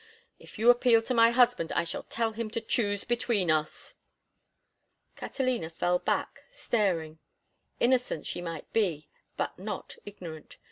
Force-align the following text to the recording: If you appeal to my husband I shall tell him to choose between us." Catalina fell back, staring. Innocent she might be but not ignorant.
If 0.39 0.57
you 0.57 0.71
appeal 0.71 1.03
to 1.03 1.13
my 1.13 1.29
husband 1.29 1.71
I 1.73 1.83
shall 1.83 2.01
tell 2.01 2.31
him 2.31 2.49
to 2.57 2.59
choose 2.59 3.03
between 3.03 3.51
us." 3.51 3.93
Catalina 5.15 5.69
fell 5.69 5.99
back, 5.99 6.41
staring. 6.49 7.19
Innocent 7.79 8.25
she 8.25 8.41
might 8.41 8.73
be 8.73 9.09
but 9.37 9.59
not 9.59 9.97
ignorant. 10.03 10.57